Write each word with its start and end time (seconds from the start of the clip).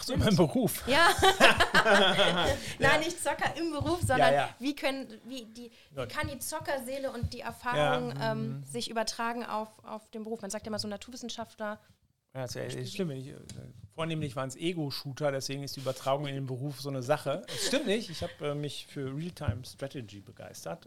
Ach 0.00 0.04
so, 0.04 0.14
in 0.14 0.20
meinem 0.20 0.36
Beruf. 0.36 0.82
Ja. 0.86 1.08
Nein, 2.78 3.00
nicht 3.00 3.22
Zocker 3.22 3.54
im 3.58 3.70
Beruf, 3.70 4.00
sondern 4.00 4.32
ja. 4.32 4.48
wie 4.58 4.74
können, 4.74 5.06
wie 5.26 5.44
die, 5.44 5.70
wie 5.90 6.06
kann 6.06 6.26
die 6.28 6.38
Zockerseele 6.38 7.12
und 7.12 7.34
die 7.34 7.40
Erfahrung 7.40 8.16
Ja, 8.16 8.32
ähm, 8.32 8.48
mhm. 8.48 8.64
sich 8.64 8.90
übertragen 8.90 9.44
auf, 9.44 9.68
auf 9.84 10.08
den 10.10 10.24
Beruf? 10.24 10.40
Man 10.40 10.50
sagt 10.50 10.64
ja 10.64 10.70
immer 10.70 10.78
so 10.78 10.88
Naturwissenschaftler. 10.88 11.78
Ja, 12.34 12.42
das 12.42 12.56
ist, 12.56 12.76
ja, 12.76 12.86
schlimm. 12.86 13.10
Ich, 13.10 13.28
äh, 13.28 13.36
vornehmlich 13.94 14.36
waren 14.36 14.48
es 14.48 14.56
Ego-Shooter, 14.56 15.32
deswegen 15.32 15.64
ist 15.64 15.76
die 15.76 15.80
Übertragung 15.80 16.26
in 16.28 16.34
den 16.34 16.46
Beruf 16.46 16.80
so 16.80 16.88
eine 16.88 17.02
Sache. 17.02 17.42
Das 17.46 17.66
stimmt 17.66 17.86
nicht. 17.86 18.08
Ich 18.08 18.22
habe 18.22 18.32
äh, 18.40 18.54
mich 18.54 18.86
für 18.86 19.14
Real-Time 19.14 19.64
Strategy 19.66 20.20
begeistert. 20.20 20.86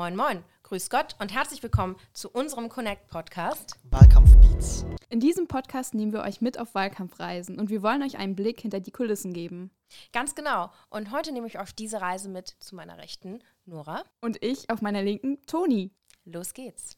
Moin, 0.00 0.16
moin. 0.16 0.42
Grüß 0.62 0.88
Gott 0.88 1.14
und 1.18 1.30
herzlich 1.30 1.62
willkommen 1.62 1.94
zu 2.14 2.30
unserem 2.30 2.70
Connect-Podcast. 2.70 3.78
Wahlkampfbeats. 3.90 4.86
In 5.10 5.20
diesem 5.20 5.46
Podcast 5.46 5.92
nehmen 5.92 6.14
wir 6.14 6.22
euch 6.22 6.40
mit 6.40 6.58
auf 6.58 6.74
Wahlkampfreisen 6.74 7.60
und 7.60 7.68
wir 7.68 7.82
wollen 7.82 8.02
euch 8.02 8.16
einen 8.16 8.34
Blick 8.34 8.62
hinter 8.62 8.80
die 8.80 8.92
Kulissen 8.92 9.34
geben. 9.34 9.70
Ganz 10.14 10.34
genau. 10.34 10.70
Und 10.88 11.10
heute 11.12 11.32
nehme 11.32 11.46
ich 11.48 11.56
euch 11.56 11.60
auf 11.60 11.74
diese 11.74 12.00
Reise 12.00 12.30
mit 12.30 12.48
zu 12.60 12.76
meiner 12.76 12.96
Rechten, 12.96 13.40
Nora. 13.66 14.02
Und 14.22 14.42
ich 14.42 14.70
auf 14.70 14.80
meiner 14.80 15.02
linken, 15.02 15.36
Toni. 15.46 15.90
Los 16.24 16.54
geht's. 16.54 16.96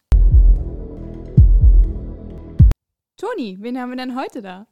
Toni, 3.17 3.57
wen 3.59 3.81
haben 3.81 3.91
wir 3.91 3.97
denn 3.97 4.17
heute 4.17 4.43
da? 4.43 4.69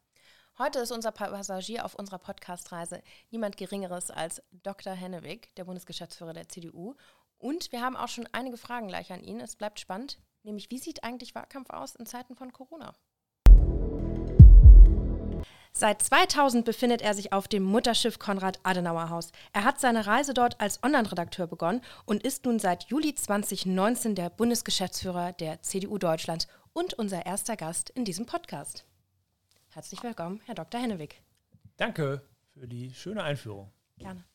Heute 0.60 0.80
ist 0.80 0.92
unser 0.92 1.10
Passagier 1.10 1.86
auf 1.86 1.94
unserer 1.94 2.18
Podcast-Reise 2.18 3.00
niemand 3.30 3.56
Geringeres 3.56 4.10
als 4.10 4.42
Dr. 4.50 4.92
Hennewig, 4.92 5.54
der 5.56 5.64
Bundesgeschäftsführer 5.64 6.34
der 6.34 6.50
CDU. 6.50 6.96
Und 7.40 7.72
wir 7.72 7.80
haben 7.80 7.96
auch 7.96 8.08
schon 8.08 8.28
einige 8.32 8.58
Fragen 8.58 8.86
gleich 8.86 9.12
an 9.12 9.24
ihn. 9.24 9.40
Es 9.40 9.56
bleibt 9.56 9.80
spannend, 9.80 10.18
nämlich 10.42 10.70
wie 10.70 10.78
sieht 10.78 11.02
eigentlich 11.02 11.34
Wahlkampf 11.34 11.70
aus 11.70 11.94
in 11.94 12.04
Zeiten 12.04 12.36
von 12.36 12.52
Corona? 12.52 12.94
Seit 15.72 16.02
2000 16.02 16.66
befindet 16.66 17.00
er 17.00 17.14
sich 17.14 17.32
auf 17.32 17.48
dem 17.48 17.62
Mutterschiff 17.62 18.18
Konrad-Adenauer-Haus. 18.18 19.32
Er 19.54 19.64
hat 19.64 19.80
seine 19.80 20.06
Reise 20.06 20.34
dort 20.34 20.60
als 20.60 20.82
Online-Redakteur 20.82 21.46
begonnen 21.46 21.80
und 22.04 22.22
ist 22.22 22.44
nun 22.44 22.58
seit 22.58 22.84
Juli 22.84 23.14
2019 23.14 24.14
der 24.14 24.28
Bundesgeschäftsführer 24.28 25.32
der 25.32 25.62
CDU 25.62 25.96
Deutschland 25.96 26.46
und 26.74 26.92
unser 26.94 27.24
erster 27.24 27.56
Gast 27.56 27.88
in 27.88 28.04
diesem 28.04 28.26
Podcast. 28.26 28.84
Herzlich 29.70 30.02
willkommen, 30.02 30.42
Herr 30.44 30.56
Dr. 30.56 30.78
Hennewig. 30.78 31.22
Danke 31.78 32.20
für 32.52 32.68
die 32.68 32.92
schöne 32.92 33.22
Einführung. 33.22 33.72
Gerne. 33.96 34.29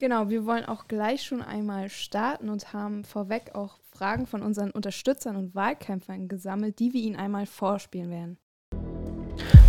Genau, 0.00 0.28
wir 0.28 0.46
wollen 0.46 0.64
auch 0.64 0.86
gleich 0.86 1.24
schon 1.24 1.42
einmal 1.42 1.88
starten 1.90 2.50
und 2.50 2.72
haben 2.72 3.02
vorweg 3.02 3.56
auch 3.56 3.78
Fragen 3.90 4.28
von 4.28 4.42
unseren 4.42 4.70
Unterstützern 4.70 5.34
und 5.34 5.56
Wahlkämpfern 5.56 6.28
gesammelt, 6.28 6.78
die 6.78 6.92
wir 6.92 7.00
Ihnen 7.00 7.16
einmal 7.16 7.46
vorspielen 7.46 8.08
werden. 8.08 8.38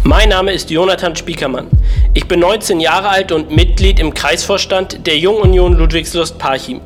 Mein 0.04 0.30
Name 0.30 0.54
ist 0.54 0.70
Jonathan 0.70 1.16
Spiekermann. 1.16 1.68
Ich 2.14 2.28
bin 2.28 2.42
19 2.42 2.80
Jahre 2.80 3.10
alt 3.10 3.32
und 3.32 3.50
Mitglied 3.50 4.00
im 4.00 4.14
Kreisvorstand 4.14 5.08
der 5.08 5.18
Jungunion 5.18 5.74
Ludwigslust-Parchim. 5.74 6.80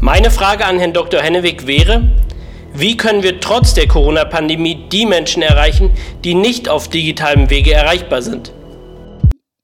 Meine 0.00 0.32
Frage 0.32 0.64
an 0.64 0.80
Herrn 0.80 0.92
Dr. 0.92 1.20
Hennewig 1.20 1.68
wäre, 1.68 2.10
wie 2.74 2.96
können 2.96 3.22
wir 3.22 3.38
trotz 3.38 3.72
der 3.72 3.86
Corona-Pandemie 3.86 4.88
die 4.90 5.06
Menschen 5.06 5.42
erreichen, 5.44 5.92
die 6.24 6.34
nicht 6.34 6.68
auf 6.68 6.88
digitalem 6.88 7.50
Wege 7.50 7.72
erreichbar 7.72 8.22
sind? 8.22 8.52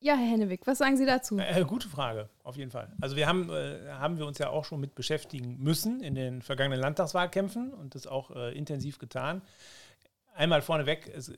Ja, 0.06 0.14
Herr 0.14 0.30
Hennewig, 0.30 0.64
was 0.68 0.78
sagen 0.78 0.96
Sie 0.96 1.04
dazu? 1.04 1.36
Äh, 1.36 1.64
gute 1.64 1.88
Frage, 1.88 2.28
auf 2.44 2.56
jeden 2.56 2.70
Fall. 2.70 2.92
Also 3.00 3.16
wir 3.16 3.26
haben, 3.26 3.50
äh, 3.50 3.88
haben 3.90 4.18
wir 4.18 4.26
uns 4.26 4.38
ja 4.38 4.50
auch 4.50 4.64
schon 4.64 4.78
mit 4.78 4.94
beschäftigen 4.94 5.58
müssen 5.58 6.00
in 6.00 6.14
den 6.14 6.42
vergangenen 6.42 6.78
Landtagswahlkämpfen 6.78 7.74
und 7.74 7.96
das 7.96 8.06
auch 8.06 8.30
äh, 8.30 8.56
intensiv 8.56 9.00
getan. 9.00 9.42
Einmal 10.32 10.62
vorneweg, 10.62 11.10
es, 11.12 11.30
äh, 11.30 11.36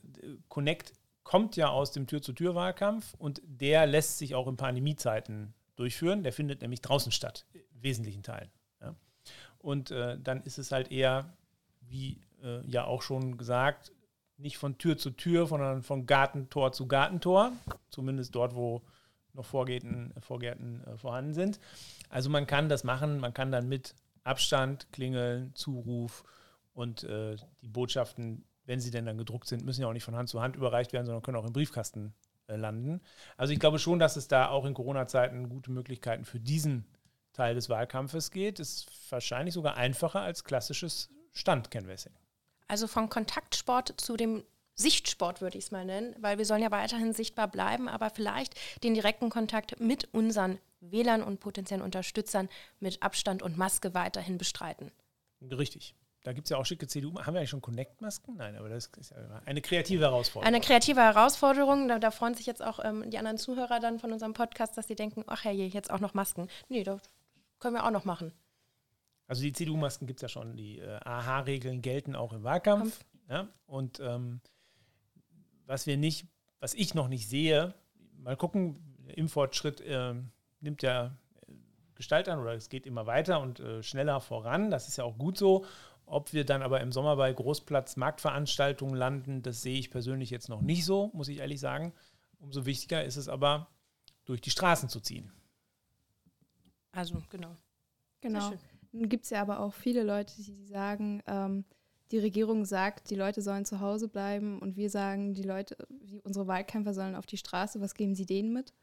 Connect 0.49 0.93
kommt 1.23 1.55
ja 1.55 1.69
aus 1.69 1.93
dem 1.93 2.05
Tür-zu-Tür-Wahlkampf 2.05 3.15
und 3.15 3.41
der 3.43 3.87
lässt 3.87 4.19
sich 4.19 4.35
auch 4.35 4.47
in 4.47 4.55
Pandemiezeiten 4.55 5.55
durchführen. 5.75 6.21
Der 6.21 6.31
findet 6.31 6.61
nämlich 6.61 6.81
draußen 6.81 7.11
statt, 7.11 7.47
in 7.53 7.81
wesentlichen 7.81 8.21
Teilen. 8.21 8.51
Ja. 8.81 8.93
Und 9.57 9.89
äh, 9.89 10.19
dann 10.19 10.43
ist 10.43 10.59
es 10.59 10.71
halt 10.71 10.91
eher, 10.91 11.33
wie 11.81 12.21
äh, 12.43 12.63
ja 12.67 12.83
auch 12.83 13.01
schon 13.01 13.35
gesagt, 13.35 13.93
nicht 14.39 14.57
von 14.57 14.77
Tür 14.77 14.97
zu 14.97 15.11
Tür, 15.11 15.45
sondern 15.45 15.83
von 15.83 16.05
Gartentor 16.05 16.71
zu 16.71 16.87
Gartentor, 16.87 17.51
zumindest 17.89 18.33
dort, 18.33 18.55
wo 18.55 18.81
noch 19.33 19.45
Vorgärten, 19.45 20.13
Vorgärten 20.21 20.83
äh, 20.85 20.97
vorhanden 20.97 21.33
sind. 21.33 21.59
Also 22.09 22.29
man 22.29 22.47
kann 22.47 22.69
das 22.69 22.83
machen, 22.83 23.19
man 23.19 23.33
kann 23.33 23.51
dann 23.51 23.67
mit 23.67 23.95
Abstand, 24.23 24.91
Klingeln, 24.91 25.53
Zuruf 25.55 26.23
und 26.73 27.03
äh, 27.03 27.35
die 27.61 27.67
Botschaften, 27.67 28.45
wenn 28.65 28.79
sie 28.79 28.91
denn 28.91 29.05
dann 29.05 29.17
gedruckt 29.17 29.47
sind, 29.47 29.65
müssen 29.65 29.81
ja 29.81 29.87
auch 29.87 29.93
nicht 29.93 30.03
von 30.03 30.15
Hand 30.15 30.29
zu 30.29 30.41
Hand 30.41 30.55
überreicht 30.55 30.93
werden, 30.93 31.05
sondern 31.05 31.21
können 31.21 31.37
auch 31.37 31.45
im 31.45 31.53
Briefkasten 31.53 32.13
äh, 32.47 32.55
landen. 32.55 33.01
Also 33.37 33.53
ich 33.53 33.59
glaube 33.59 33.79
schon, 33.79 33.99
dass 33.99 34.15
es 34.15 34.27
da 34.27 34.49
auch 34.49 34.65
in 34.65 34.73
Corona-Zeiten 34.73 35.49
gute 35.49 35.71
Möglichkeiten 35.71 36.25
für 36.25 36.39
diesen 36.39 36.85
Teil 37.33 37.55
des 37.55 37.69
Wahlkampfes 37.69 38.31
geht. 38.31 38.59
Ist 38.59 38.87
wahrscheinlich 39.11 39.53
sogar 39.53 39.77
einfacher 39.77 40.21
als 40.21 40.43
klassisches 40.43 41.09
Stand-Canvassing. 41.33 42.13
Also 42.69 42.87
von 42.87 43.09
Kontaktsport 43.09 43.99
zu 43.99 44.15
dem 44.15 44.43
Sichtsport 44.75 45.41
würde 45.41 45.57
ich 45.57 45.65
es 45.65 45.71
mal 45.71 45.83
nennen, 45.83 46.15
weil 46.19 46.37
wir 46.37 46.45
sollen 46.45 46.61
ja 46.61 46.71
weiterhin 46.71 47.13
sichtbar 47.13 47.49
bleiben, 47.49 47.89
aber 47.89 48.09
vielleicht 48.09 48.55
den 48.83 48.93
direkten 48.93 49.29
Kontakt 49.29 49.79
mit 49.81 50.13
unseren 50.13 50.59
Wählern 50.79 51.21
und 51.21 51.41
potenziellen 51.41 51.83
Unterstützern 51.83 52.47
mit 52.79 53.03
Abstand 53.03 53.43
und 53.43 53.57
Maske 53.57 53.93
weiterhin 53.93 54.37
bestreiten. 54.37 54.91
Richtig. 55.41 55.95
Da 56.23 56.33
gibt 56.33 56.47
es 56.47 56.51
ja 56.51 56.57
auch 56.57 56.65
schicke 56.65 56.87
CDU. 56.87 57.17
Haben 57.17 57.33
wir 57.33 57.39
eigentlich 57.39 57.49
schon 57.49 57.61
Connect-Masken? 57.61 58.35
Nein, 58.35 58.55
aber 58.55 58.69
das 58.69 58.87
ist 58.97 59.11
ja 59.11 59.41
eine 59.45 59.61
kreative 59.61 60.03
Herausforderung. 60.03 60.47
Eine 60.47 60.63
kreative 60.63 61.01
Herausforderung. 61.01 61.87
Da, 61.87 61.97
da 61.97 62.11
freuen 62.11 62.35
sich 62.35 62.45
jetzt 62.45 62.61
auch 62.61 62.79
ähm, 62.83 63.09
die 63.09 63.17
anderen 63.17 63.37
Zuhörer 63.37 63.79
dann 63.79 63.99
von 63.99 64.13
unserem 64.13 64.33
Podcast, 64.33 64.77
dass 64.77 64.87
sie 64.87 64.95
denken, 64.95 65.23
ach 65.27 65.43
herrje, 65.43 65.65
jetzt 65.65 65.91
auch 65.91 65.99
noch 65.99 66.13
Masken. 66.13 66.47
Nee, 66.67 66.83
das 66.83 67.01
können 67.59 67.75
wir 67.75 67.85
auch 67.85 67.91
noch 67.91 68.05
machen. 68.05 68.33
Also 69.29 69.43
die 69.43 69.53
CDU-Masken 69.53 70.07
gibt 70.07 70.17
es 70.17 70.21
ja 70.23 70.27
schon. 70.27 70.57
Die 70.57 70.79
äh, 70.79 70.99
AHA-Regeln 71.05 71.83
gelten 71.83 72.15
auch 72.15 72.33
im 72.33 72.43
Wahlkampf. 72.43 73.05
Ja? 73.29 73.47
Und 73.67 73.99
ähm, 73.99 74.41
was 75.67 75.85
wir 75.85 75.97
nicht, 75.97 76.25
was 76.59 76.73
ich 76.73 76.95
noch 76.95 77.07
nicht 77.07 77.29
sehe, 77.29 77.75
mal 78.17 78.35
gucken, 78.35 78.81
der 79.05 79.19
Impffortschritt 79.19 79.81
äh, 79.81 80.15
nimmt 80.61 80.81
ja 80.81 81.15
Gestalt 81.93 82.27
an 82.27 82.39
oder 82.39 82.53
es 82.53 82.69
geht 82.69 82.87
immer 82.87 83.05
weiter 83.05 83.39
und 83.39 83.59
äh, 83.59 83.83
schneller 83.83 84.19
voran. 84.19 84.71
Das 84.71 84.87
ist 84.87 84.97
ja 84.97 85.03
auch 85.03 85.19
gut 85.19 85.37
so. 85.37 85.63
Ob 86.07 86.33
wir 86.33 86.43
dann 86.43 86.63
aber 86.63 86.81
im 86.81 86.91
Sommer 86.91 87.15
bei 87.15 87.31
Großplatz-Marktveranstaltungen 87.31 88.95
landen, 88.95 89.43
das 89.43 89.61
sehe 89.61 89.77
ich 89.77 89.91
persönlich 89.91 90.31
jetzt 90.31 90.49
noch 90.49 90.61
nicht 90.61 90.85
so, 90.85 91.11
muss 91.13 91.27
ich 91.27 91.37
ehrlich 91.37 91.59
sagen. 91.59 91.93
Umso 92.39 92.65
wichtiger 92.65 93.03
ist 93.03 93.17
es 93.17 93.29
aber, 93.29 93.67
durch 94.25 94.41
die 94.41 94.49
Straßen 94.49 94.89
zu 94.89 95.01
ziehen. 95.01 95.31
Also, 96.91 97.21
genau. 97.29 97.55
Genau. 98.21 98.53
Nun 98.91 99.09
gibt 99.09 99.25
es 99.25 99.29
ja 99.29 99.41
aber 99.41 99.59
auch 99.59 99.73
viele 99.73 100.03
Leute, 100.03 100.33
die 100.35 100.65
sagen, 100.65 101.21
ähm, 101.27 101.65
die 102.11 102.19
Regierung 102.19 102.65
sagt, 102.65 103.09
die 103.11 103.15
Leute 103.15 103.41
sollen 103.41 103.65
zu 103.65 103.79
Hause 103.79 104.07
bleiben 104.07 104.59
und 104.59 104.77
wir 104.77 104.89
sagen, 104.89 105.33
die 105.35 105.43
Leute, 105.43 105.77
unsere 106.23 106.47
Wahlkämpfer 106.47 106.93
sollen 106.93 107.15
auf 107.15 107.27
die 107.27 107.37
Straße. 107.37 107.81
Was 107.81 107.93
geben 107.93 108.15
Sie 108.15 108.25
denen 108.25 108.51
mit? 108.51 108.73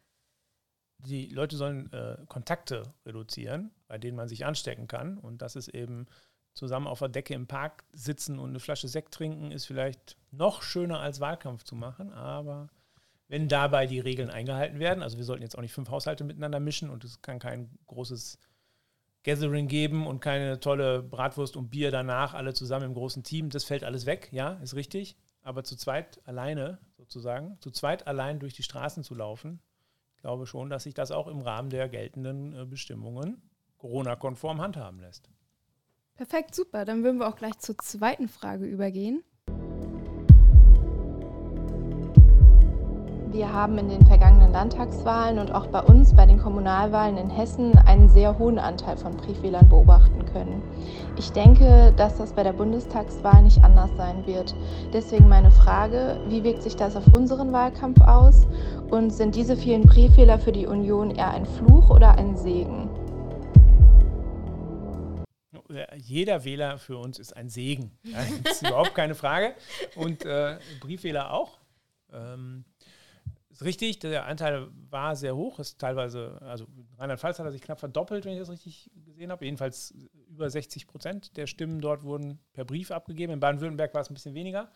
die 0.99 1.29
Leute 1.29 1.57
sollen 1.57 1.93
äh, 1.93 2.17
Kontakte 2.29 2.95
reduzieren, 3.05 3.71
bei 3.89 3.99
denen 3.99 4.17
man 4.17 4.29
sich 4.29 4.45
anstecken 4.45 4.87
kann. 4.87 5.19
Und 5.19 5.43
das 5.43 5.57
ist 5.57 5.69
eben 5.69 6.07
zusammen 6.55 6.87
auf 6.87 7.01
der 7.01 7.09
Decke 7.09 7.35
im 7.35 7.47
Park 7.47 7.85
sitzen 7.93 8.39
und 8.39 8.51
eine 8.51 8.61
Flasche 8.61 8.89
Sekt 8.89 9.13
trinken, 9.13 9.53
ist 9.53 9.67
vielleicht 9.67 10.17
noch 10.31 10.63
schöner 10.63 11.01
als 11.01 11.21
Wahlkampf 11.21 11.65
zu 11.65 11.75
machen. 11.75 12.13
Aber 12.13 12.69
wenn 13.29 13.49
dabei 13.49 13.87
die 13.87 14.01
Regeln 14.01 14.31
eingehalten 14.31 14.79
werden, 14.79 15.03
also 15.03 15.19
wir 15.19 15.25
sollten 15.25 15.43
jetzt 15.43 15.57
auch 15.57 15.63
nicht 15.63 15.75
fünf 15.75 15.91
Haushalte 15.91 16.25
miteinander 16.25 16.61
mischen 16.61 16.89
und 16.89 17.05
es 17.05 17.21
kann 17.21 17.39
kein 17.39 17.71
großes 17.87 18.39
Gathering 19.27 19.67
geben 19.67 20.07
und 20.07 20.21
keine 20.21 20.61
tolle 20.61 21.03
Bratwurst 21.03 21.57
und 21.57 21.69
Bier 21.69 21.91
danach, 21.91 22.33
alle 22.33 22.55
zusammen 22.55 22.87
im 22.87 22.95
großen 22.95 23.25
Team, 23.25 23.51
das 23.51 23.65
fällt 23.65 23.83
alles 23.83 24.07
weg, 24.07 24.29
ja, 24.31 24.53
ist 24.63 24.77
richtig. 24.77 25.17
Aber 25.43 25.65
zu 25.65 25.77
zweit 25.77 26.21
alleine 26.27 26.79
sozusagen, 26.97 27.59
zu 27.61 27.73
zweit 27.73 28.07
allein 28.07 28.39
durch 28.39 28.55
die 28.55 28.63
Straßen 28.63 29.03
zu 29.03 29.17
laufen, 29.17 29.61
ich 30.15 30.23
glaube 30.23 30.47
schon, 30.47 30.71
dass 30.71 30.85
sich 30.85 30.95
das 30.95 31.11
auch 31.11 31.27
im 31.27 31.41
Rahmen 31.41 31.71
der 31.71 31.89
geltenden 31.89 32.55
äh, 32.55 32.65
Bestimmungen 32.67 33.43
Corona-konform 33.79 34.61
handhaben 34.61 35.01
lässt. 35.01 35.29
Perfekt, 36.15 36.55
super. 36.55 36.85
Dann 36.85 37.03
würden 37.03 37.19
wir 37.19 37.29
auch 37.29 37.37
gleich 37.37 37.59
zur 37.59 37.77
zweiten 37.79 38.29
Frage 38.29 38.65
übergehen. 38.65 39.25
Wir 43.37 43.53
haben 43.53 43.77
in 43.77 43.91
den 43.91 44.07
vergangenen 44.07 44.51
Landtagswahlen 44.51 45.39
und 45.39 45.53
auch 45.53 45.67
bei 45.67 45.83
uns 45.83 46.17
bei 46.17 46.25
den 46.25 46.39
Kommunalwahlen 46.39 47.19
in 47.19 47.29
Hessen 47.29 47.77
einen 47.77 48.09
sehr 48.09 48.39
hohen 48.39 48.59
Anteil 48.59 48.97
von 48.97 49.15
Briefwählern 49.15 49.69
beobachten 49.69 50.25
können. 50.33 50.63
Ich 51.19 51.33
denke, 51.33 51.93
dass 51.99 52.17
das 52.17 52.33
bei 52.33 52.43
der 52.43 52.55
Bundestagswahl 52.55 53.43
nicht 53.43 53.63
anders 53.63 53.91
sein 53.99 54.27
wird. 54.27 54.55
Deswegen 54.95 55.29
meine 55.29 55.51
Frage, 55.51 56.19
wie 56.29 56.45
wirkt 56.45 56.63
sich 56.63 56.77
das 56.77 56.97
auf 56.97 57.05
unseren 57.15 57.53
Wahlkampf 57.53 58.01
aus? 58.01 58.47
Und 58.89 59.11
sind 59.11 59.35
diese 59.35 59.55
vielen 59.55 59.83
Briefwähler 59.83 60.39
für 60.39 60.53
die 60.53 60.67
Union 60.67 61.11
eher 61.11 61.33
ein 61.33 61.45
Fluch 61.45 61.91
oder 61.91 62.13
ein 62.13 62.39
Segen? 62.39 62.89
jeder 65.97 66.45
Wähler 66.45 66.79
für 66.79 66.97
uns 66.97 67.19
ist 67.19 67.37
ein 67.37 67.51
Segen. 67.51 67.91
Das 68.45 68.53
ist 68.53 68.67
überhaupt 68.67 68.95
keine 68.95 69.15
Frage. 69.15 69.55
Und 69.95 70.25
äh, 70.25 70.57
Briefwähler 70.81 71.33
auch. 71.33 71.59
Ähm, 72.13 72.65
ist 73.57 73.65
richtig, 73.65 73.99
der 74.01 74.27
Anteil 74.27 74.69
war 74.91 75.17
sehr 75.17 75.35
hoch, 75.35 75.59
ist 75.59 75.79
teilweise, 75.79 76.39
also 76.43 76.67
Rheinland-Pfalz 76.99 77.39
hat 77.39 77.47
er 77.47 77.53
sich 77.53 77.63
knapp 77.63 77.81
verdoppelt, 77.81 78.27
wenn 78.27 78.35
ich 78.35 78.39
das 78.39 78.51
richtig 78.51 78.91
gesehen 79.05 79.31
habe. 79.31 79.47
Jedenfalls 79.47 79.95
über 80.29 80.51
60 80.51 80.87
Prozent 80.87 81.37
der 81.39 81.47
Stimmen 81.47 81.81
dort 81.81 82.03
wurden 82.03 82.39
per 82.53 82.67
Brief 82.67 82.91
abgegeben. 82.91 83.33
In 83.33 83.41
Baden-Württemberg 83.41 83.95
war 83.95 84.03
es 84.03 84.11
ein 84.11 84.15
bisschen 84.15 84.35
weniger. 84.35 84.71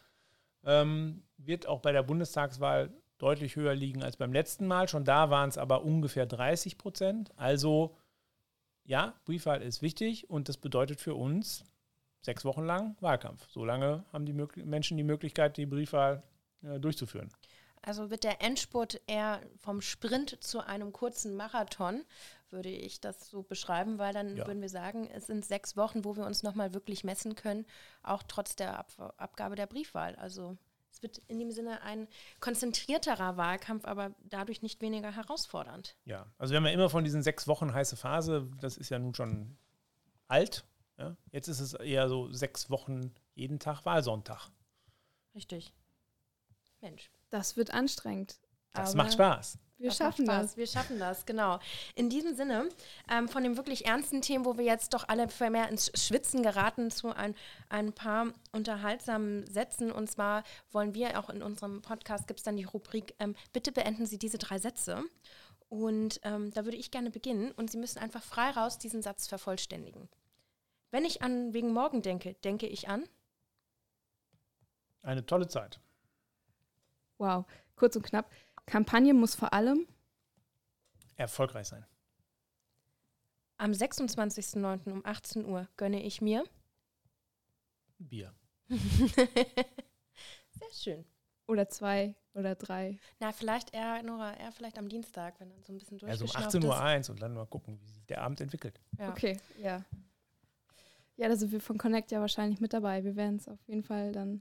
Ähm, 0.65 1.23
wird 1.37 1.67
auch 1.67 1.81
bei 1.81 1.93
der 1.93 2.03
Bundestagswahl 2.03 2.91
deutlich 3.19 3.55
höher 3.55 3.75
liegen 3.75 4.03
als 4.03 4.17
beim 4.17 4.33
letzten 4.33 4.67
Mal. 4.67 4.89
Schon 4.89 5.05
da 5.05 5.29
waren 5.29 5.51
es 5.51 5.59
aber 5.59 5.85
ungefähr 5.85 6.25
30 6.25 6.79
Prozent. 6.79 7.33
Also 7.37 7.97
ja, 8.85 9.15
Briefwahl 9.27 9.61
ist 9.61 9.83
wichtig 9.83 10.31
und 10.31 10.49
das 10.49 10.57
bedeutet 10.57 11.01
für 11.01 11.15
uns 11.15 11.65
sechs 12.23 12.47
Wochen 12.47 12.65
lang 12.65 12.97
Wahlkampf. 13.01 13.47
So 13.51 13.63
lange 13.63 14.05
haben 14.11 14.25
die 14.25 14.33
Menschen 14.65 14.97
die 14.97 15.05
Möglichkeit, 15.05 15.59
die 15.59 15.67
Briefwahl 15.67 16.23
äh, 16.63 16.81
durchzuführen. 16.81 17.29
Also 17.83 18.11
wird 18.11 18.25
der 18.25 18.43
Endspurt 18.43 19.01
eher 19.07 19.41
vom 19.57 19.81
Sprint 19.81 20.43
zu 20.43 20.61
einem 20.61 20.93
kurzen 20.93 21.35
Marathon, 21.35 22.05
würde 22.51 22.69
ich 22.69 23.01
das 23.01 23.31
so 23.31 23.43
beschreiben, 23.43 23.99
weil 23.99 24.13
dann 24.13 24.37
ja. 24.37 24.47
würden 24.47 24.61
wir 24.61 24.69
sagen, 24.69 25.09
es 25.09 25.27
sind 25.27 25.45
sechs 25.45 25.77
Wochen, 25.77 26.05
wo 26.05 26.17
wir 26.17 26.27
uns 26.27 26.43
nochmal 26.43 26.75
wirklich 26.75 27.05
messen 27.05 27.37
können, 27.37 27.65
auch 28.03 28.23
trotz 28.23 28.57
der 28.57 28.79
Ab 28.79 29.15
Abgabe 29.17 29.57
der 29.57 29.67
Briefwahl. 29.67 30.17
Also 30.17 30.59
es 30.91 31.03
wird 31.03 31.19
in 31.29 31.39
dem 31.39 31.51
Sinne 31.51 31.83
ein 31.83 32.09
konzentrierterer 32.41 33.37
Wahlkampf, 33.37 33.85
aber 33.85 34.15
dadurch 34.25 34.63
nicht 34.63 34.83
weniger 34.83 35.15
herausfordernd. 35.15 35.97
Ja, 36.05 36.27
also 36.39 36.53
wir 36.53 36.59
haben 36.59 36.67
ja 36.67 36.73
immer 36.73 36.91
von 36.91 37.05
diesen 37.05 37.23
sechs 37.23 37.47
Wochen 37.47 37.73
heiße 37.73 37.97
Phase, 37.97 38.51
das 38.61 38.77
ist 38.77 38.91
ja 38.91 38.99
nun 38.99 39.15
schon 39.15 39.57
alt. 40.29 40.65
Ja? 40.99 41.17
Jetzt 41.33 41.49
ist 41.49 41.61
es 41.61 41.75
eher 41.75 42.09
so 42.09 42.31
sechs 42.33 42.69
Wochen 42.69 43.15
jeden 43.35 43.59
Tag 43.59 43.85
Wahlsonntag. 43.87 44.51
Richtig. 45.35 45.73
Mensch. 46.81 47.11
Das 47.31 47.57
wird 47.57 47.73
anstrengend. 47.73 48.39
Das 48.73 48.95
macht 48.95 49.15
Spaß. 49.15 49.59
Wir 49.81 49.89
das 49.89 49.97
schaffen 49.97 50.27
das. 50.27 50.59
Wir 50.59 50.67
schaffen 50.67 50.99
das, 50.99 51.25
genau. 51.25 51.59
In 51.95 52.11
diesem 52.11 52.35
Sinne, 52.35 52.69
ähm, 53.11 53.29
von 53.29 53.43
den 53.43 53.57
wirklich 53.57 53.87
ernsten 53.87 54.21
Themen, 54.21 54.45
wo 54.45 54.59
wir 54.59 54.65
jetzt 54.65 54.93
doch 54.93 55.09
alle 55.09 55.27
mehr 55.51 55.71
ins 55.71 55.91
Schwitzen 55.95 56.43
geraten, 56.43 56.91
zu 56.91 57.17
ein, 57.17 57.35
ein 57.71 57.95
paar 57.95 58.27
unterhaltsamen 58.53 59.47
Sätzen. 59.47 59.91
Und 59.91 60.11
zwar 60.11 60.45
wollen 60.71 60.93
wir 60.93 61.19
auch 61.19 61.31
in 61.31 61.43
unserem 61.43 61.81
Podcast, 61.81 62.27
gibt 62.27 62.41
es 62.41 62.45
dann 62.45 62.59
die 62.59 62.65
Rubrik, 62.65 63.15
ähm, 63.21 63.35
bitte 63.55 63.73
beenden 63.73 64.05
Sie 64.05 64.19
diese 64.19 64.37
drei 64.37 64.59
Sätze. 64.59 65.03
Und 65.71 66.21
ähm, 66.25 66.53
da 66.53 66.67
würde 66.67 66.77
ich 66.77 66.91
gerne 66.91 67.11
beginnen. 67.11 67.51
Und 67.53 67.71
Sie 67.71 67.79
müssen 67.79 68.01
einfach 68.01 68.23
frei 68.23 68.51
raus 68.51 68.77
diesen 68.77 69.01
Satz 69.01 69.29
vervollständigen. 69.29 70.11
Wenn 70.91 71.07
ich 71.07 71.23
an 71.23 71.55
wegen 71.55 71.73
morgen 71.73 72.03
denke, 72.03 72.35
denke 72.45 72.67
ich 72.67 72.91
an? 72.91 73.05
Eine 75.03 75.25
tolle 75.25 75.49
Zeit. 75.49 75.81
Wow, 77.21 77.45
kurz 77.77 77.95
und 77.97 78.03
knapp. 78.03 78.33
Kampagne 78.65 79.13
muss 79.13 79.35
vor 79.35 79.53
allem 79.53 79.87
erfolgreich 81.17 81.69
sein. 81.69 81.85
Am 83.59 83.73
26.09. 83.73 84.91
um 84.91 85.05
18 85.05 85.45
Uhr 85.45 85.69
gönne 85.77 86.03
ich 86.03 86.23
mir 86.23 86.45
Bier. 87.99 88.33
Sehr 88.69 90.73
schön. 90.73 91.05
Oder 91.47 91.69
zwei 91.69 92.17
oder 92.33 92.55
drei. 92.55 92.99
Na, 93.19 93.33
vielleicht 93.33 93.75
eher, 93.75 94.03
Nora, 94.03 94.35
eher 94.39 94.53
vielleicht 94.53 94.79
am 94.79 94.89
Dienstag, 94.89 95.39
wenn 95.41 95.51
dann 95.51 95.63
so 95.63 95.75
ein 95.75 95.79
bisschen 95.79 95.99
durch 95.99 96.11
Also 96.11 96.25
um 96.25 96.31
18 96.31 96.65
Uhr 96.65 96.81
eins 96.81 97.11
und 97.11 97.21
dann 97.21 97.35
mal 97.35 97.45
gucken, 97.45 97.79
wie 97.83 97.89
sich 97.89 98.07
der 98.07 98.23
Abend 98.23 98.41
entwickelt. 98.41 98.81
Ja. 98.99 99.11
Okay, 99.11 99.39
ja. 99.59 99.85
Ja, 101.17 101.29
da 101.29 101.37
sind 101.37 101.53
wir 101.53 101.61
von 101.61 101.77
Connect 101.77 102.13
ja 102.13 102.21
wahrscheinlich 102.21 102.61
mit 102.61 102.73
dabei. 102.73 103.05
Wir 103.05 103.15
werden 103.15 103.37
es 103.37 103.47
auf 103.47 103.61
jeden 103.67 103.83
Fall 103.83 104.13
dann 104.13 104.41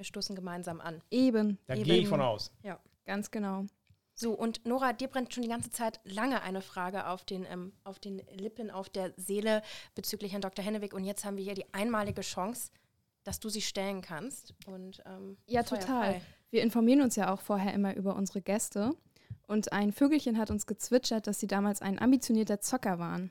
wir 0.00 0.06
stoßen 0.06 0.34
gemeinsam 0.34 0.80
an. 0.80 1.02
Eben. 1.10 1.58
Da 1.66 1.74
gehe 1.74 1.98
ich 1.98 2.08
von 2.08 2.22
aus. 2.22 2.50
Ja, 2.62 2.80
ganz 3.04 3.30
genau. 3.30 3.66
So, 4.14 4.32
und 4.32 4.66
Nora, 4.66 4.94
dir 4.94 5.08
brennt 5.08 5.32
schon 5.32 5.42
die 5.42 5.48
ganze 5.48 5.70
Zeit 5.70 6.00
lange 6.04 6.42
eine 6.42 6.62
Frage 6.62 7.06
auf 7.06 7.24
den, 7.24 7.44
ähm, 7.44 7.72
auf 7.84 7.98
den 7.98 8.22
Lippen, 8.34 8.70
auf 8.70 8.88
der 8.88 9.12
Seele 9.18 9.62
bezüglich 9.94 10.32
Herrn 10.32 10.40
Dr. 10.40 10.64
Hennewig. 10.64 10.94
Und 10.94 11.04
jetzt 11.04 11.24
haben 11.24 11.36
wir 11.36 11.44
hier 11.44 11.54
die 11.54 11.72
einmalige 11.74 12.22
Chance, 12.22 12.70
dass 13.24 13.40
du 13.40 13.50
sie 13.50 13.60
stellen 13.60 14.00
kannst. 14.00 14.54
Und, 14.66 15.02
ähm, 15.04 15.36
ja, 15.46 15.62
total. 15.62 16.14
Frei. 16.14 16.22
Wir 16.48 16.62
informieren 16.62 17.02
uns 17.02 17.16
ja 17.16 17.32
auch 17.32 17.40
vorher 17.40 17.74
immer 17.74 17.94
über 17.94 18.16
unsere 18.16 18.40
Gäste. 18.40 18.94
Und 19.46 19.72
ein 19.72 19.92
Vögelchen 19.92 20.38
hat 20.38 20.50
uns 20.50 20.66
gezwitschert, 20.66 21.26
dass 21.26 21.40
sie 21.40 21.46
damals 21.46 21.82
ein 21.82 21.98
ambitionierter 21.98 22.60
Zocker 22.60 22.98
waren. 22.98 23.30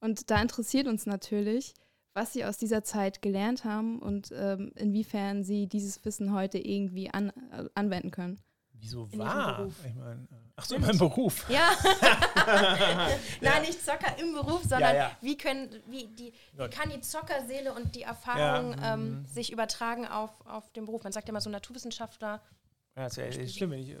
Und 0.00 0.30
da 0.30 0.40
interessiert 0.42 0.86
uns 0.86 1.06
natürlich, 1.06 1.72
was 2.14 2.32
sie 2.32 2.44
aus 2.44 2.58
dieser 2.58 2.84
Zeit 2.84 3.22
gelernt 3.22 3.64
haben 3.64 3.98
und 4.00 4.32
ähm, 4.36 4.72
inwiefern 4.76 5.44
sie 5.44 5.66
dieses 5.66 6.04
Wissen 6.04 6.32
heute 6.32 6.58
irgendwie 6.58 7.10
an, 7.10 7.30
äh, 7.50 7.68
anwenden 7.74 8.10
können. 8.10 8.40
Wieso 8.82 9.08
war? 9.16 9.68
Ich 9.68 9.94
mein, 9.94 10.28
äh, 10.30 10.34
ach 10.56 10.64
so, 10.64 10.74
in 10.74 10.82
meinem 10.82 10.98
Beruf. 10.98 11.46
Ja. 11.48 11.70
Nein, 13.40 13.62
nicht 13.62 13.80
Zocker 13.84 14.18
im 14.18 14.32
Beruf, 14.32 14.62
sondern 14.62 14.94
ja, 14.94 14.94
ja. 14.94 15.10
wie 15.20 15.38
können, 15.38 15.70
wie 15.86 16.08
die, 16.08 16.32
wie 16.54 16.68
kann 16.68 16.90
die 16.90 17.00
Zockerseele 17.00 17.72
und 17.74 17.94
die 17.94 18.02
Erfahrung 18.02 18.72
ja, 18.72 18.94
ähm, 18.94 19.20
mhm. 19.20 19.26
sich 19.26 19.52
übertragen 19.52 20.06
auf, 20.06 20.30
auf 20.46 20.68
den 20.72 20.86
Beruf? 20.86 21.04
Man 21.04 21.12
sagt 21.12 21.28
ja 21.28 21.32
immer 21.32 21.40
so 21.40 21.48
Naturwissenschaftler 21.48 22.42
ja, 22.96 23.04
das 23.04 23.16
ist 23.16 23.36
ja 23.36 23.48
schlimm. 23.48 23.72
Ich, 23.72 23.90
äh, 23.90 23.98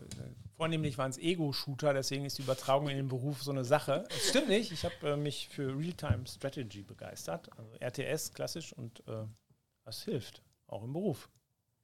vornehmlich 0.56 0.98
waren 0.98 1.10
es 1.10 1.18
Ego-Shooter, 1.18 1.94
deswegen 1.94 2.24
ist 2.24 2.38
die 2.38 2.42
Übertragung 2.42 2.88
in 2.88 2.96
den 2.96 3.08
Beruf 3.08 3.42
so 3.42 3.50
eine 3.50 3.64
Sache. 3.64 4.04
Das 4.08 4.28
stimmt 4.28 4.48
nicht. 4.48 4.70
Ich 4.72 4.84
habe 4.84 4.94
äh, 5.10 5.16
mich 5.16 5.48
für 5.48 5.76
Real-Time 5.76 6.26
Strategy 6.26 6.82
begeistert, 6.82 7.48
also 7.56 7.74
RTS 7.80 8.32
klassisch 8.32 8.72
und 8.72 9.00
äh, 9.08 9.24
das 9.84 10.02
hilft, 10.02 10.42
auch 10.66 10.82
im 10.84 10.92
Beruf. 10.92 11.28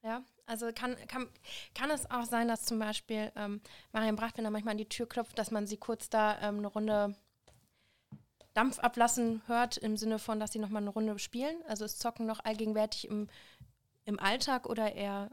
Ja, 0.02 0.22
also 0.46 0.70
kann, 0.72 0.96
kann, 1.08 1.28
kann 1.75 1.90
es 1.90 2.10
auch 2.10 2.25
sein, 2.25 2.49
dass 2.49 2.64
zum 2.64 2.78
Beispiel 2.78 3.32
ähm, 3.37 3.60
Marian 3.93 4.16
Bracht, 4.16 4.38
wenn 4.38 4.44
er 4.44 4.50
manchmal 4.50 4.72
an 4.72 4.78
die 4.78 4.88
Tür 4.88 5.08
klopft, 5.08 5.38
dass 5.38 5.50
man 5.50 5.66
sie 5.66 5.76
kurz 5.76 6.08
da 6.08 6.38
ähm, 6.40 6.58
eine 6.58 6.69
Runde 6.69 7.16
Dampf 8.55 8.78
ablassen 8.81 9.43
hört, 9.46 9.76
im 9.76 9.96
Sinne 9.96 10.19
von, 10.19 10.40
dass 10.40 10.52
sie 10.52 10.58
nochmal 10.58 10.82
eine 10.82 10.90
Runde 10.90 11.19
spielen? 11.19 11.62
Also 11.69 11.84
ist 11.84 12.00
Zocken 12.00 12.26
noch 12.26 12.44
allgegenwärtig 12.44 13.08
im, 13.08 13.28
im 14.05 14.19
Alltag 14.19 14.69
oder 14.69 14.94
eher 14.94 15.31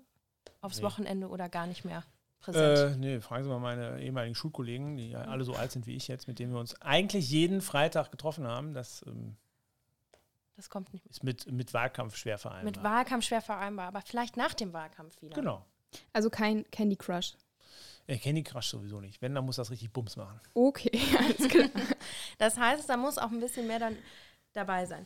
aufs 0.61 0.77
nee. 0.77 0.83
Wochenende 0.83 1.27
oder 1.27 1.49
gar 1.49 1.67
nicht 1.67 1.85
mehr 1.85 2.03
präsent? 2.39 2.95
Äh, 2.95 2.97
nee, 2.97 3.21
fragen 3.21 3.43
Sie 3.43 3.49
mal 3.49 3.59
meine 3.59 4.01
ehemaligen 4.01 4.35
Schulkollegen, 4.35 4.97
die 4.97 5.11
ja 5.11 5.21
alle 5.21 5.43
so 5.43 5.53
alt 5.53 5.71
sind 5.71 5.87
wie 5.87 5.95
ich 5.95 6.07
jetzt, 6.07 6.27
mit 6.27 6.39
denen 6.39 6.53
wir 6.53 6.59
uns 6.59 6.79
eigentlich 6.81 7.29
jeden 7.29 7.61
Freitag 7.61 8.11
getroffen 8.11 8.47
haben. 8.47 8.73
Das, 8.73 9.03
ähm, 9.07 9.35
das 10.55 10.69
kommt 10.69 10.93
nicht. 10.93 11.05
Ist 11.07 11.23
mit, 11.23 11.51
mit 11.51 11.73
Wahlkampf 11.73 12.15
schwer 12.15 12.37
vereinbar. 12.37 12.65
Mit 12.65 12.83
Wahlkampf 12.83 13.25
schwer 13.25 13.41
vereinbar, 13.41 13.87
aber 13.87 14.01
vielleicht 14.01 14.37
nach 14.37 14.53
dem 14.53 14.73
Wahlkampf 14.73 15.21
wieder. 15.21 15.35
Genau. 15.35 15.65
Also 16.13 16.29
kein 16.29 16.69
Candy 16.71 16.95
Crush. 16.95 17.35
Ja, 18.07 18.17
Candy 18.17 18.43
Crush 18.43 18.67
sowieso 18.67 19.01
nicht. 19.01 19.21
Wenn, 19.21 19.33
dann 19.33 19.45
muss 19.45 19.55
das 19.55 19.71
richtig 19.71 19.91
Bums 19.91 20.15
machen. 20.15 20.39
Okay, 20.53 20.91
alles 21.17 21.49
klar. 21.49 21.69
das 22.37 22.57
heißt, 22.57 22.87
da 22.87 22.97
muss 22.97 23.17
auch 23.17 23.31
ein 23.31 23.39
bisschen 23.39 23.67
mehr 23.67 23.79
dann 23.79 23.97
dabei 24.53 24.85
sein. 24.85 25.05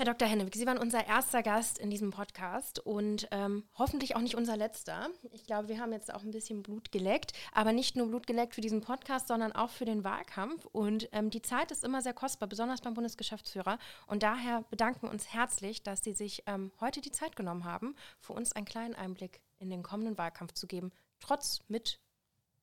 Herr 0.00 0.06
Dr. 0.06 0.26
Hennewig, 0.26 0.54
Sie 0.54 0.64
waren 0.64 0.78
unser 0.78 1.06
erster 1.06 1.42
Gast 1.42 1.76
in 1.76 1.90
diesem 1.90 2.10
Podcast 2.10 2.78
und 2.78 3.28
ähm, 3.32 3.64
hoffentlich 3.76 4.16
auch 4.16 4.22
nicht 4.22 4.34
unser 4.34 4.56
letzter. 4.56 5.10
Ich 5.30 5.44
glaube, 5.44 5.68
wir 5.68 5.78
haben 5.78 5.92
jetzt 5.92 6.14
auch 6.14 6.22
ein 6.22 6.30
bisschen 6.30 6.62
Blut 6.62 6.90
geleckt, 6.90 7.34
aber 7.52 7.74
nicht 7.74 7.96
nur 7.96 8.06
Blut 8.06 8.26
geleckt 8.26 8.54
für 8.54 8.62
diesen 8.62 8.80
Podcast, 8.80 9.28
sondern 9.28 9.52
auch 9.52 9.68
für 9.68 9.84
den 9.84 10.02
Wahlkampf. 10.02 10.64
Und 10.72 11.10
ähm, 11.12 11.28
die 11.28 11.42
Zeit 11.42 11.70
ist 11.70 11.84
immer 11.84 12.00
sehr 12.00 12.14
kostbar, 12.14 12.48
besonders 12.48 12.80
beim 12.80 12.94
Bundesgeschäftsführer. 12.94 13.78
Und 14.06 14.22
daher 14.22 14.64
bedanken 14.70 15.02
wir 15.02 15.10
uns 15.10 15.34
herzlich, 15.34 15.82
dass 15.82 16.02
Sie 16.02 16.14
sich 16.14 16.44
ähm, 16.46 16.72
heute 16.80 17.02
die 17.02 17.12
Zeit 17.12 17.36
genommen 17.36 17.66
haben, 17.66 17.94
für 18.20 18.32
uns 18.32 18.54
einen 18.54 18.64
kleinen 18.64 18.94
Einblick 18.94 19.42
in 19.58 19.68
den 19.68 19.82
kommenden 19.82 20.16
Wahlkampf 20.16 20.54
zu 20.54 20.66
geben, 20.66 20.92
trotz, 21.18 21.60
mit 21.68 22.00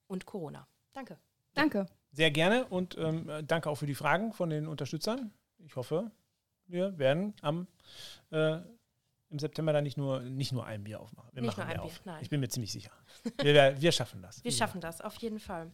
und 0.08 0.26
Corona. 0.26 0.68
Danke. 0.94 1.20
Danke. 1.54 1.86
Sehr 2.14 2.32
gerne 2.32 2.66
und 2.66 2.98
ähm, 2.98 3.30
danke 3.46 3.70
auch 3.70 3.76
für 3.76 3.86
die 3.86 3.94
Fragen 3.94 4.34
von 4.34 4.50
den 4.50 4.68
Unterstützern. 4.68 5.32
Ich 5.60 5.76
hoffe, 5.76 6.10
wir 6.68 6.98
werden 6.98 7.34
am 7.42 7.68
äh, 8.32 8.60
im 9.30 9.40
September 9.40 9.74
dann 9.74 9.84
nicht 9.84 9.98
nur, 9.98 10.22
nicht 10.22 10.54
nur 10.54 10.66
ein 10.66 10.84
Bier 10.84 11.02
aufmachen. 11.02 11.30
Wir 11.34 11.42
nicht 11.42 11.58
machen 11.58 11.68
nur 11.68 11.76
ein 11.76 11.82
Bier, 11.82 11.84
auf. 11.84 12.02
nein. 12.06 12.20
Ich 12.22 12.30
bin 12.30 12.40
mir 12.40 12.48
ziemlich 12.48 12.72
sicher. 12.72 12.92
Wir, 13.42 13.76
wir 13.80 13.92
schaffen 13.92 14.22
das. 14.22 14.44
wir 14.44 14.52
schaffen 14.52 14.80
das, 14.80 15.02
auf 15.02 15.16
jeden 15.18 15.40
Fall. 15.40 15.70